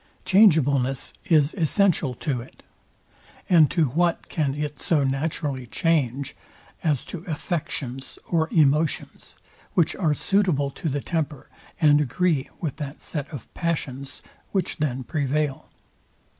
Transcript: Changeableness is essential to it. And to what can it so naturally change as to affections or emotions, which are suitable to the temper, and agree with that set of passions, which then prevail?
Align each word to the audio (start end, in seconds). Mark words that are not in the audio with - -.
Changeableness 0.25 1.13
is 1.25 1.53
essential 1.53 2.15
to 2.15 2.41
it. 2.41 2.63
And 3.47 3.69
to 3.69 3.85
what 3.89 4.29
can 4.29 4.55
it 4.55 4.79
so 4.79 5.03
naturally 5.03 5.67
change 5.67 6.35
as 6.83 7.05
to 7.05 7.23
affections 7.27 8.17
or 8.27 8.49
emotions, 8.49 9.35
which 9.75 9.95
are 9.95 10.15
suitable 10.15 10.71
to 10.71 10.89
the 10.89 11.01
temper, 11.01 11.49
and 11.79 12.01
agree 12.01 12.49
with 12.59 12.77
that 12.77 12.99
set 12.99 13.29
of 13.31 13.53
passions, 13.53 14.23
which 14.51 14.77
then 14.77 15.03
prevail? 15.03 15.69